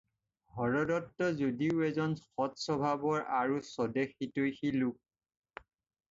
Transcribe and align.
হৰদত্ত 0.59 1.25
যদিও 1.41 1.83
এজন 1.89 2.15
সৎস্বভাৱৰ 2.21 3.21
আৰু 3.41 3.59
স্বদেশহিতৈষী 3.67 4.71
লোক। 4.79 5.63